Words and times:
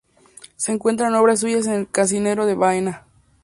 Se 0.55 0.71
encuentran 0.71 1.13
obras 1.13 1.41
suyas 1.41 1.67
en 1.67 1.73
el 1.73 1.87
"Cancionero 1.87 2.47
de 2.47 2.55
Baena". 2.55 3.05